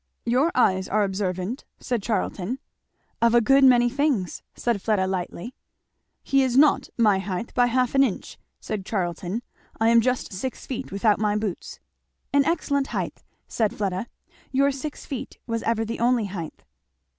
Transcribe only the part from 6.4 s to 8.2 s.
is not my height by half an